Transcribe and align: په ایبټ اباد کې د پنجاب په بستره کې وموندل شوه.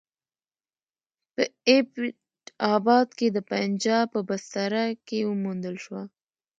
په 1.33 1.43
ایبټ 1.67 2.17
اباد 2.75 3.07
کې 3.17 3.27
د 3.35 3.37
پنجاب 3.49 4.05
په 4.13 4.19
بستره 4.29 4.85
کې 5.07 5.19
وموندل 5.29 5.75
شوه. 5.83 6.01